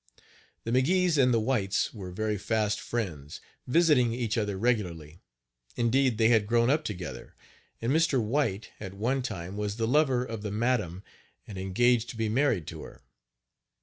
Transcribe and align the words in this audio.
The 0.63 0.71
McGees 0.71 1.21
and 1.21 1.31
the 1.31 1.39
Whites 1.39 1.93
were 1.93 2.09
very 2.09 2.35
fast 2.39 2.79
friends, 2.79 3.39
visiting 3.67 4.13
each 4.15 4.35
other 4.35 4.57
regularly 4.57 5.19
indeed 5.75 6.17
they 6.17 6.29
had 6.29 6.47
grown 6.47 6.71
up 6.71 6.83
together, 6.83 7.35
and 7.83 7.91
Mr. 7.93 8.19
White 8.19 8.71
at 8.79 8.95
one 8.95 9.21
time 9.21 9.57
was 9.57 9.75
the 9.75 9.87
lover 9.87 10.25
of 10.25 10.41
the 10.41 10.49
madam, 10.49 11.03
and 11.45 11.59
engaged 11.59 12.09
to 12.09 12.17
be 12.17 12.29
married 12.29 12.65
to 12.65 12.81
her. 12.81 13.03